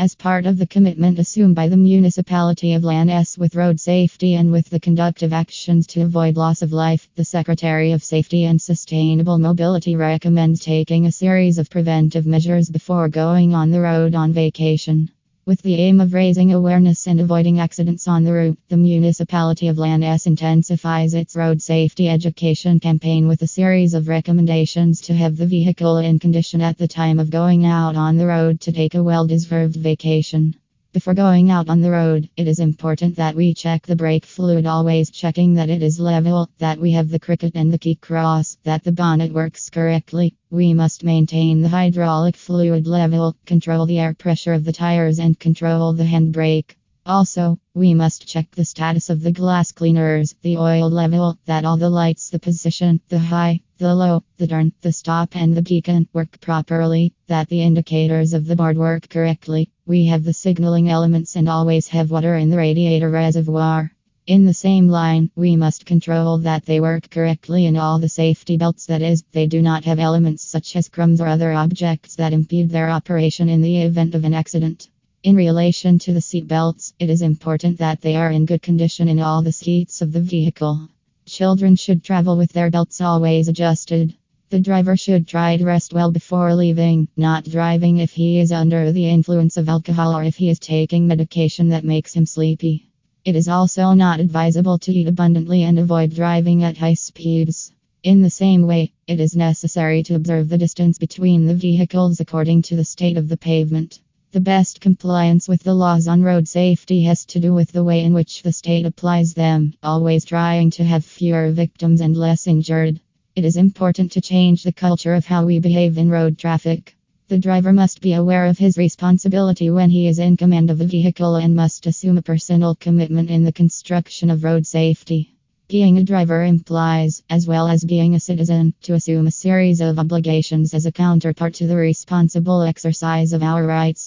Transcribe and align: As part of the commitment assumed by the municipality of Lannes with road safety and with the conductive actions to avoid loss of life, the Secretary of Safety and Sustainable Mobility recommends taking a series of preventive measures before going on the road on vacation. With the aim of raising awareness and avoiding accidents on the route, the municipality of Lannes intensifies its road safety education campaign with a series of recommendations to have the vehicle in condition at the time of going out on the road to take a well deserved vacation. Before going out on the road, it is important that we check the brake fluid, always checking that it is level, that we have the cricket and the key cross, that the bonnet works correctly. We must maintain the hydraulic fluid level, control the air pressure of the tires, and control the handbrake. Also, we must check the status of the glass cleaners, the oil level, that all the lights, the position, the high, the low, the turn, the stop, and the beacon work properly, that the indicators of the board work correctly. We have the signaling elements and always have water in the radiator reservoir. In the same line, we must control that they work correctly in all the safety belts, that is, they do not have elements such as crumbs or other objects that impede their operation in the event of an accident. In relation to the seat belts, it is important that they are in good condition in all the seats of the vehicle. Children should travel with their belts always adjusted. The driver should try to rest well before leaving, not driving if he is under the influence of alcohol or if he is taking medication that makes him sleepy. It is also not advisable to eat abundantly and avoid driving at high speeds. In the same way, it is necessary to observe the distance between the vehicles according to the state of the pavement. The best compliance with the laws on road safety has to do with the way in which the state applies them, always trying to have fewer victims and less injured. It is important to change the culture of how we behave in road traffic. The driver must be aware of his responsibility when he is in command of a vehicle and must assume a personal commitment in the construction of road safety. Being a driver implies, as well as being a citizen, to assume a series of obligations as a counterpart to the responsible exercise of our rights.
As 0.00 0.14
part 0.14 0.46
of 0.46 0.58
the 0.58 0.66
commitment 0.66 1.18
assumed 1.18 1.56
by 1.56 1.66
the 1.66 1.76
municipality 1.76 2.74
of 2.74 2.84
Lannes 2.84 3.36
with 3.36 3.56
road 3.56 3.80
safety 3.80 4.34
and 4.34 4.52
with 4.52 4.70
the 4.70 4.78
conductive 4.78 5.32
actions 5.32 5.88
to 5.88 6.02
avoid 6.02 6.36
loss 6.36 6.62
of 6.62 6.72
life, 6.72 7.08
the 7.16 7.24
Secretary 7.24 7.90
of 7.90 8.04
Safety 8.04 8.44
and 8.44 8.62
Sustainable 8.62 9.40
Mobility 9.40 9.96
recommends 9.96 10.60
taking 10.60 11.06
a 11.06 11.10
series 11.10 11.58
of 11.58 11.68
preventive 11.68 12.26
measures 12.26 12.70
before 12.70 13.08
going 13.08 13.56
on 13.56 13.72
the 13.72 13.80
road 13.80 14.14
on 14.14 14.32
vacation. 14.32 15.10
With 15.48 15.62
the 15.62 15.76
aim 15.76 15.98
of 16.02 16.12
raising 16.12 16.52
awareness 16.52 17.06
and 17.06 17.18
avoiding 17.18 17.58
accidents 17.58 18.06
on 18.06 18.22
the 18.22 18.34
route, 18.34 18.58
the 18.68 18.76
municipality 18.76 19.68
of 19.68 19.78
Lannes 19.78 20.26
intensifies 20.26 21.14
its 21.14 21.34
road 21.34 21.62
safety 21.62 22.06
education 22.06 22.78
campaign 22.80 23.26
with 23.26 23.40
a 23.40 23.46
series 23.46 23.94
of 23.94 24.08
recommendations 24.08 25.00
to 25.00 25.14
have 25.14 25.38
the 25.38 25.46
vehicle 25.46 25.96
in 25.96 26.18
condition 26.18 26.60
at 26.60 26.76
the 26.76 26.86
time 26.86 27.18
of 27.18 27.30
going 27.30 27.64
out 27.64 27.96
on 27.96 28.18
the 28.18 28.26
road 28.26 28.60
to 28.60 28.72
take 28.72 28.94
a 28.94 29.02
well 29.02 29.26
deserved 29.26 29.76
vacation. 29.76 30.54
Before 30.90 31.12
going 31.12 31.50
out 31.50 31.68
on 31.68 31.82
the 31.82 31.90
road, 31.90 32.30
it 32.34 32.48
is 32.48 32.60
important 32.60 33.16
that 33.16 33.36
we 33.36 33.52
check 33.52 33.86
the 33.86 33.94
brake 33.94 34.24
fluid, 34.24 34.64
always 34.64 35.10
checking 35.10 35.52
that 35.54 35.68
it 35.68 35.82
is 35.82 36.00
level, 36.00 36.48
that 36.56 36.80
we 36.80 36.92
have 36.92 37.10
the 37.10 37.18
cricket 37.18 37.52
and 37.54 37.70
the 37.70 37.76
key 37.76 37.94
cross, 37.94 38.56
that 38.64 38.84
the 38.84 38.92
bonnet 38.92 39.30
works 39.30 39.68
correctly. 39.68 40.34
We 40.50 40.72
must 40.72 41.04
maintain 41.04 41.60
the 41.60 41.68
hydraulic 41.68 42.36
fluid 42.36 42.86
level, 42.86 43.36
control 43.44 43.84
the 43.84 43.98
air 43.98 44.14
pressure 44.14 44.54
of 44.54 44.64
the 44.64 44.72
tires, 44.72 45.18
and 45.18 45.38
control 45.38 45.92
the 45.92 46.04
handbrake. 46.04 46.77
Also, 47.08 47.58
we 47.72 47.94
must 47.94 48.28
check 48.28 48.50
the 48.50 48.66
status 48.66 49.08
of 49.08 49.22
the 49.22 49.32
glass 49.32 49.72
cleaners, 49.72 50.34
the 50.42 50.58
oil 50.58 50.90
level, 50.90 51.38
that 51.46 51.64
all 51.64 51.78
the 51.78 51.88
lights, 51.88 52.28
the 52.28 52.38
position, 52.38 53.00
the 53.08 53.18
high, 53.18 53.58
the 53.78 53.94
low, 53.94 54.22
the 54.36 54.46
turn, 54.46 54.70
the 54.82 54.92
stop, 54.92 55.34
and 55.34 55.56
the 55.56 55.62
beacon 55.62 56.06
work 56.12 56.38
properly, 56.42 57.14
that 57.26 57.48
the 57.48 57.62
indicators 57.62 58.34
of 58.34 58.44
the 58.44 58.54
board 58.54 58.76
work 58.76 59.08
correctly. 59.08 59.70
We 59.86 60.04
have 60.04 60.22
the 60.22 60.34
signaling 60.34 60.90
elements 60.90 61.34
and 61.34 61.48
always 61.48 61.88
have 61.88 62.10
water 62.10 62.36
in 62.36 62.50
the 62.50 62.58
radiator 62.58 63.08
reservoir. 63.08 63.90
In 64.26 64.44
the 64.44 64.52
same 64.52 64.88
line, 64.88 65.30
we 65.34 65.56
must 65.56 65.86
control 65.86 66.36
that 66.40 66.66
they 66.66 66.78
work 66.78 67.08
correctly 67.08 67.64
in 67.64 67.78
all 67.78 67.98
the 67.98 68.10
safety 68.10 68.58
belts, 68.58 68.84
that 68.84 69.00
is, 69.00 69.24
they 69.32 69.46
do 69.46 69.62
not 69.62 69.86
have 69.86 69.98
elements 69.98 70.42
such 70.42 70.76
as 70.76 70.90
crumbs 70.90 71.22
or 71.22 71.26
other 71.26 71.54
objects 71.54 72.16
that 72.16 72.34
impede 72.34 72.68
their 72.68 72.90
operation 72.90 73.48
in 73.48 73.62
the 73.62 73.80
event 73.80 74.14
of 74.14 74.26
an 74.26 74.34
accident. 74.34 74.90
In 75.28 75.36
relation 75.36 75.98
to 75.98 76.14
the 76.14 76.22
seat 76.22 76.48
belts, 76.48 76.94
it 76.98 77.10
is 77.10 77.20
important 77.20 77.76
that 77.76 78.00
they 78.00 78.16
are 78.16 78.30
in 78.30 78.46
good 78.46 78.62
condition 78.62 79.08
in 79.08 79.20
all 79.20 79.42
the 79.42 79.52
seats 79.52 80.00
of 80.00 80.10
the 80.10 80.22
vehicle. 80.22 80.88
Children 81.26 81.76
should 81.76 82.02
travel 82.02 82.38
with 82.38 82.50
their 82.52 82.70
belts 82.70 83.02
always 83.02 83.46
adjusted. 83.46 84.14
The 84.48 84.58
driver 84.58 84.96
should 84.96 85.28
try 85.28 85.58
to 85.58 85.66
rest 85.66 85.92
well 85.92 86.10
before 86.10 86.54
leaving, 86.54 87.08
not 87.14 87.44
driving 87.44 87.98
if 87.98 88.12
he 88.12 88.38
is 88.38 88.52
under 88.52 88.90
the 88.90 89.06
influence 89.06 89.58
of 89.58 89.68
alcohol 89.68 90.16
or 90.16 90.24
if 90.24 90.36
he 90.36 90.48
is 90.48 90.58
taking 90.58 91.06
medication 91.06 91.68
that 91.68 91.84
makes 91.84 92.14
him 92.14 92.24
sleepy. 92.24 92.88
It 93.22 93.36
is 93.36 93.48
also 93.48 93.92
not 93.92 94.20
advisable 94.20 94.78
to 94.78 94.94
eat 94.94 95.08
abundantly 95.08 95.62
and 95.62 95.78
avoid 95.78 96.14
driving 96.14 96.64
at 96.64 96.78
high 96.78 96.94
speeds. 96.94 97.70
In 98.02 98.22
the 98.22 98.30
same 98.30 98.66
way, 98.66 98.94
it 99.06 99.20
is 99.20 99.36
necessary 99.36 100.02
to 100.04 100.14
observe 100.14 100.48
the 100.48 100.56
distance 100.56 100.96
between 100.96 101.44
the 101.44 101.54
vehicles 101.54 102.18
according 102.18 102.62
to 102.62 102.76
the 102.76 102.84
state 102.86 103.18
of 103.18 103.28
the 103.28 103.36
pavement. 103.36 104.00
The 104.30 104.40
best 104.40 104.82
compliance 104.82 105.48
with 105.48 105.62
the 105.62 105.72
laws 105.72 106.06
on 106.06 106.20
road 106.20 106.46
safety 106.46 107.04
has 107.04 107.24
to 107.26 107.40
do 107.40 107.54
with 107.54 107.72
the 107.72 107.82
way 107.82 108.04
in 108.04 108.12
which 108.12 108.42
the 108.42 108.52
state 108.52 108.84
applies 108.84 109.32
them, 109.32 109.72
always 109.82 110.26
trying 110.26 110.70
to 110.72 110.84
have 110.84 111.02
fewer 111.02 111.50
victims 111.50 112.02
and 112.02 112.14
less 112.14 112.46
injured. 112.46 113.00
It 113.34 113.46
is 113.46 113.56
important 113.56 114.12
to 114.12 114.20
change 114.20 114.64
the 114.64 114.72
culture 114.72 115.14
of 115.14 115.24
how 115.24 115.46
we 115.46 115.60
behave 115.60 115.96
in 115.96 116.10
road 116.10 116.36
traffic. 116.36 116.94
The 117.28 117.38
driver 117.38 117.72
must 117.72 118.02
be 118.02 118.12
aware 118.12 118.44
of 118.44 118.58
his 118.58 118.76
responsibility 118.76 119.70
when 119.70 119.88
he 119.88 120.06
is 120.06 120.18
in 120.18 120.36
command 120.36 120.68
of 120.68 120.82
a 120.82 120.86
vehicle 120.86 121.36
and 121.36 121.56
must 121.56 121.86
assume 121.86 122.18
a 122.18 122.22
personal 122.22 122.74
commitment 122.74 123.30
in 123.30 123.44
the 123.44 123.58
construction 123.62 124.28
of 124.28 124.44
road 124.44 124.66
safety. 124.66 125.38
Being 125.68 125.98
a 125.98 126.04
driver 126.12 126.44
implies, 126.44 127.22
as 127.28 127.46
well 127.46 127.68
as 127.68 127.84
being 127.84 128.14
a 128.14 128.20
citizen, 128.20 128.72
to 128.82 128.94
assume 128.94 129.26
a 129.26 129.30
series 129.30 129.82
of 129.82 129.98
obligations 129.98 130.72
as 130.72 130.86
a 130.86 130.92
counterpart 130.92 131.54
to 131.56 131.66
the 131.66 131.76
responsible 131.76 132.62
exercise 132.62 133.34
of 133.34 133.42
our 133.42 133.66
rights. 133.66 134.06